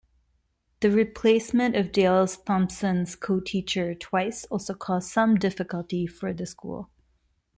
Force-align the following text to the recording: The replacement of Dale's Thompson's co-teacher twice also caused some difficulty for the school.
The 0.79 0.89
replacement 0.89 1.75
of 1.75 1.91
Dale's 1.91 2.35
Thompson's 2.37 3.15
co-teacher 3.15 3.93
twice 3.93 4.45
also 4.45 4.73
caused 4.73 5.11
some 5.11 5.35
difficulty 5.35 6.07
for 6.07 6.33
the 6.33 6.47
school. 6.47 6.89